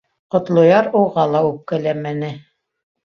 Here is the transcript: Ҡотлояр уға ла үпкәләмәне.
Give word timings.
Ҡотлояр 0.35 0.89
уға 1.01 1.27
ла 1.35 1.43
үпкәләмәне. 1.53 2.33